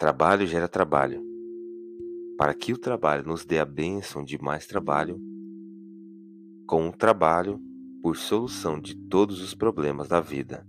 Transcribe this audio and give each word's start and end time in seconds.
Trabalho 0.00 0.46
gera 0.46 0.66
trabalho. 0.66 1.22
Para 2.38 2.54
que 2.54 2.72
o 2.72 2.78
trabalho 2.78 3.22
nos 3.22 3.44
dê 3.44 3.58
a 3.58 3.66
bênção 3.66 4.24
de 4.24 4.42
mais 4.42 4.66
trabalho, 4.66 5.20
com 6.66 6.88
o 6.88 6.90
trabalho 6.90 7.60
por 8.02 8.16
solução 8.16 8.80
de 8.80 8.96
todos 8.96 9.42
os 9.42 9.54
problemas 9.54 10.08
da 10.08 10.18
vida. 10.18 10.66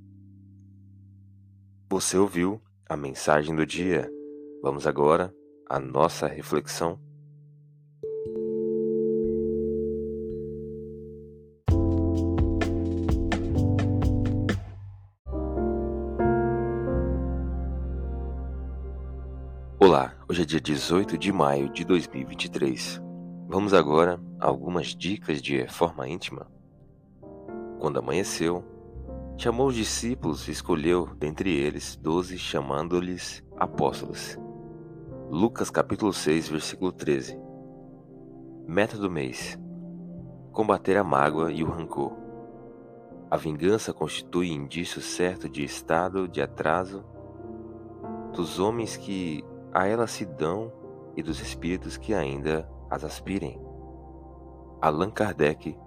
Você 1.90 2.18
ouviu 2.18 2.62
a 2.90 2.98
mensagem 2.98 3.56
do 3.56 3.66
dia. 3.66 4.12
Vamos 4.62 4.86
agora 4.86 5.34
à 5.70 5.80
nossa 5.80 6.28
reflexão. 6.28 7.00
Olá, 19.84 20.14
hoje 20.30 20.44
é 20.44 20.46
dia 20.46 20.62
18 20.62 21.18
de 21.18 21.32
maio 21.32 21.68
de 21.68 21.84
2023. 21.84 23.02
Vamos 23.48 23.74
agora 23.74 24.22
a 24.40 24.46
algumas 24.46 24.90
dicas 24.90 25.42
de 25.42 25.58
reforma 25.58 26.08
íntima. 26.08 26.46
Quando 27.80 27.98
amanheceu, 27.98 28.64
chamou 29.40 29.66
os 29.66 29.74
discípulos 29.74 30.48
e 30.48 30.52
escolheu 30.52 31.10
dentre 31.18 31.50
eles 31.52 31.96
doze, 31.96 32.38
chamando-lhes 32.38 33.44
apóstolos. 33.58 34.38
Lucas 35.32 35.72
capítulo 35.72 36.14
6, 36.14 36.50
versículo 36.50 36.92
13. 36.92 37.36
Meta 38.68 39.00
do 39.00 39.10
mês: 39.10 39.58
combater 40.52 40.96
a 40.96 41.04
mágoa 41.04 41.52
e 41.52 41.64
o 41.64 41.68
rancor. 41.72 42.16
A 43.32 43.36
vingança 43.36 43.92
constitui 43.92 44.52
indício 44.52 45.02
certo 45.02 45.50
de 45.50 45.64
estado 45.64 46.28
de 46.28 46.40
atraso 46.40 47.04
dos 48.32 48.60
homens 48.60 48.96
que 48.96 49.44
a 49.74 49.88
ela 49.88 50.08
se 50.08 50.26
dão 50.26 50.72
e 51.16 51.24
dos 51.24 51.40
espíritos 51.40 51.98
que 51.98 52.14
ainda 52.14 52.70
as 52.90 53.04
aspirem. 53.04 53.60
Allan 54.82 55.12
Kardec, 55.12 55.78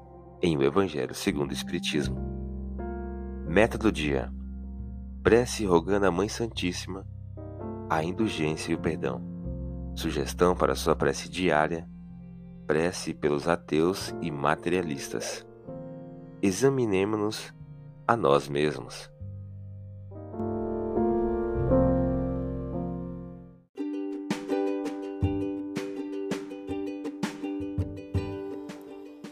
em 0.40 0.56
O 0.56 0.62
Evangelho 0.62 1.14
segundo 1.14 1.50
o 1.50 1.54
Espiritismo. 1.54 2.16
Meta 3.46 3.76
do 3.76 3.90
dia: 3.90 4.32
prece 5.22 5.64
rogando 5.64 6.06
à 6.06 6.10
Mãe 6.10 6.28
Santíssima 6.28 7.06
a 7.88 8.02
indulgência 8.02 8.72
e 8.72 8.74
o 8.74 8.78
perdão. 8.78 9.22
Sugestão 9.94 10.54
para 10.56 10.74
sua 10.74 10.96
prece 10.96 11.28
diária: 11.28 11.88
prece 12.66 13.12
pelos 13.12 13.46
ateus 13.48 14.14
e 14.20 14.30
materialistas. 14.30 15.46
Examinemos-nos 16.42 17.54
a 18.06 18.16
nós 18.16 18.48
mesmos. 18.48 19.10